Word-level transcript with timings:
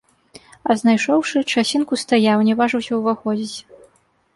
А 0.69 0.75
знайшоўшы, 0.81 1.43
часінку 1.57 1.93
стаяў, 2.05 2.37
не 2.51 2.59
важыўся 2.63 2.93
ўваходзіць. 3.05 3.57